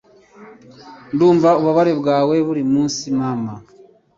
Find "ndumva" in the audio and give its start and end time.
1.13-1.49